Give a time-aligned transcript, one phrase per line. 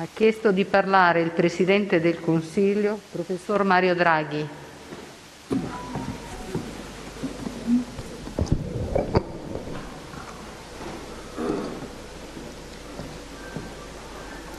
[0.00, 4.48] Ha chiesto di parlare il Presidente del Consiglio, Professor Mario Draghi.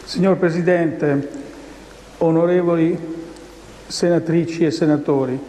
[0.03, 1.29] Signor Presidente,
[2.17, 2.99] onorevoli
[3.87, 5.39] senatrici e senatori,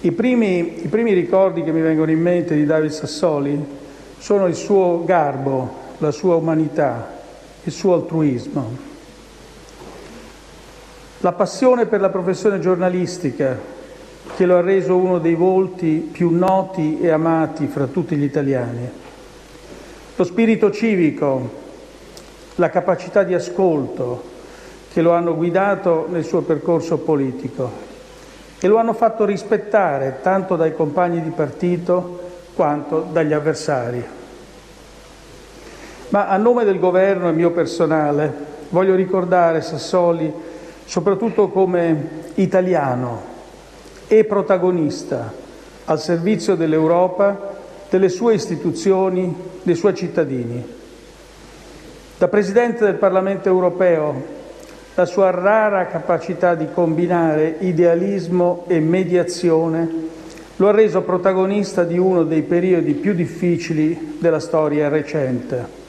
[0.00, 3.64] i primi, i primi ricordi che mi vengono in mente di David Sassoli
[4.18, 7.15] sono il suo garbo, la sua umanità,
[7.66, 8.94] il suo altruismo.
[11.18, 13.58] La passione per la professione giornalistica
[14.36, 18.88] che lo ha reso uno dei volti più noti e amati fra tutti gli italiani.
[20.14, 21.50] Lo spirito civico,
[22.54, 24.34] la capacità di ascolto
[24.92, 27.84] che lo hanno guidato nel suo percorso politico
[28.60, 32.20] e lo hanno fatto rispettare tanto dai compagni di partito
[32.54, 34.15] quanto dagli avversari.
[36.08, 38.32] Ma a nome del governo e mio personale
[38.68, 40.32] voglio ricordare Sassoli
[40.84, 43.34] soprattutto come italiano
[44.06, 45.32] e protagonista
[45.84, 47.54] al servizio dell'Europa,
[47.90, 50.64] delle sue istituzioni, dei suoi cittadini.
[52.18, 54.34] Da Presidente del Parlamento europeo,
[54.94, 60.04] la sua rara capacità di combinare idealismo e mediazione
[60.56, 65.84] lo ha reso protagonista di uno dei periodi più difficili della storia recente.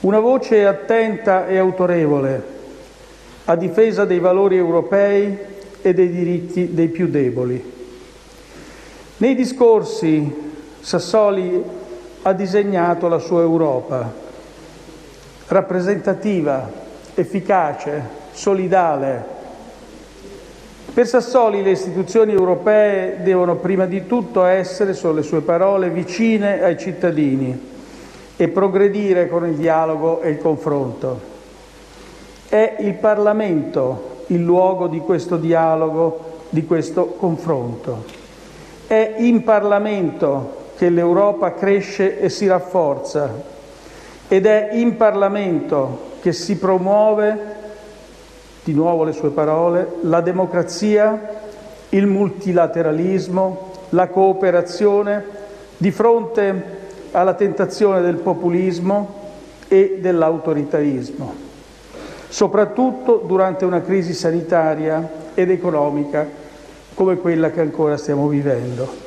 [0.00, 2.54] Una voce attenta e autorevole
[3.46, 5.38] a difesa dei valori europei
[5.80, 7.72] e dei diritti dei più deboli.
[9.16, 11.62] Nei discorsi Sassoli
[12.22, 14.12] ha disegnato la sua Europa,
[15.46, 16.70] rappresentativa,
[17.14, 18.02] efficace,
[18.32, 19.34] solidale.
[20.92, 26.62] Per Sassoli le istituzioni europee devono prima di tutto essere, sono le sue parole, vicine
[26.62, 27.74] ai cittadini
[28.36, 31.34] e progredire con il dialogo e il confronto.
[32.48, 38.04] È il Parlamento il luogo di questo dialogo, di questo confronto.
[38.86, 43.54] È in Parlamento che l'Europa cresce e si rafforza
[44.28, 47.54] ed è in Parlamento che si promuove,
[48.64, 51.34] di nuovo le sue parole, la democrazia,
[51.90, 55.24] il multilateralismo, la cooperazione
[55.76, 56.85] di fronte
[57.16, 59.24] alla tentazione del populismo
[59.68, 61.44] e dell'autoritarismo
[62.28, 66.28] soprattutto durante una crisi sanitaria ed economica
[66.94, 69.04] come quella che ancora stiamo vivendo.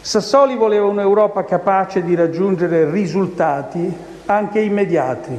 [0.00, 3.90] Sassoli voleva un'Europa capace di raggiungere risultati
[4.26, 5.32] anche immediati,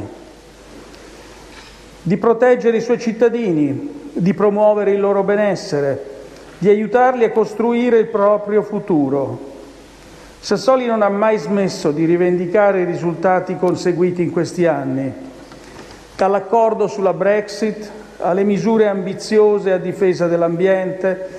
[2.01, 6.13] di proteggere i suoi cittadini, di promuovere il loro benessere,
[6.57, 9.53] di aiutarli a costruire il proprio futuro.
[10.45, 15.11] Sassoli non ha mai smesso di rivendicare i risultati conseguiti in questi anni
[16.15, 17.89] dall'accordo sulla Brexit
[18.19, 21.29] alle misure ambiziose a difesa dell'ambiente,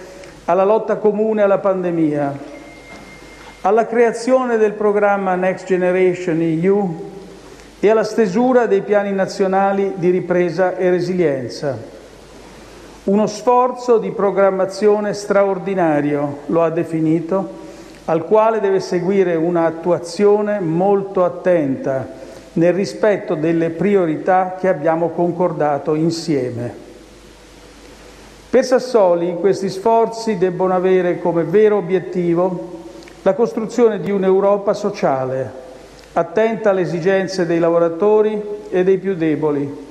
[0.46, 2.36] alla lotta comune alla pandemia,
[3.60, 7.10] alla creazione del programma Next Generation EU
[7.78, 11.78] e alla stesura dei piani nazionali di ripresa e resilienza.
[13.04, 17.65] Uno sforzo di programmazione straordinario, lo ha definito,
[18.06, 22.24] al quale deve seguire un'attuazione molto attenta
[22.54, 26.84] nel rispetto delle priorità che abbiamo concordato insieme.
[28.48, 32.84] Per Sassoli questi sforzi debbono avere come vero obiettivo
[33.22, 35.50] la costruzione di un'Europa sociale,
[36.12, 39.84] attenta alle esigenze dei lavoratori e dei più deboli.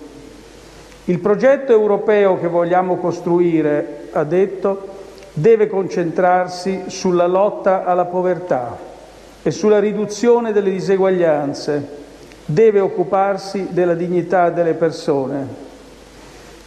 [1.07, 4.94] Il progetto europeo che vogliamo costruire, ha detto,
[5.37, 8.77] deve concentrarsi sulla lotta alla povertà
[9.43, 12.03] e sulla riduzione delle diseguaglianze.
[12.45, 15.47] Deve occuparsi della dignità delle persone,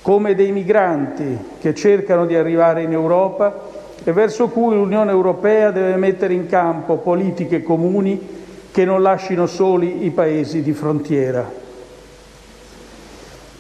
[0.03, 3.59] come dei migranti che cercano di arrivare in Europa
[4.05, 8.37] e verso cui l'Unione Europea deve mettere in campo politiche comuni
[8.71, 11.51] che non lascino soli i paesi di frontiera.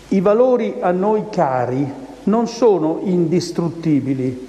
[0.08, 1.90] I valori a noi cari
[2.24, 4.47] non sono indistruttibili,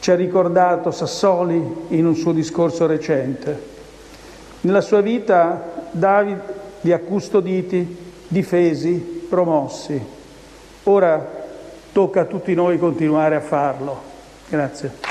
[0.00, 3.68] ci ha ricordato Sassoli in un suo discorso recente.
[4.62, 6.40] Nella sua vita David
[6.80, 10.02] li ha custoditi, difesi, promossi.
[10.84, 11.38] Ora
[11.92, 14.00] tocca a tutti noi continuare a farlo.
[14.48, 15.09] Grazie.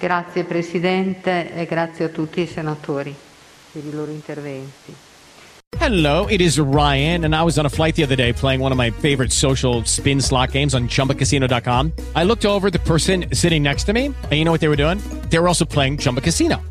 [0.00, 3.14] Grazie Presidente e grazie a tutti i senatori
[3.70, 4.94] per i loro interventi.
[5.78, 8.72] Hello, it is Ryan, and I was on a flight the other day playing one
[8.72, 11.92] of my favorite social spin slot games on chumbacasino.com.
[12.14, 14.76] I looked over the person sitting next to me, and you know what they were
[14.76, 15.02] doing?
[15.28, 16.62] They were also playing Chumba Casino.